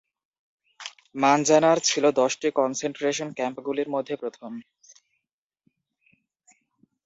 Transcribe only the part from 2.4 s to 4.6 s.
Concentration ক্যাম্পগুলির মধ্যে প্রথম।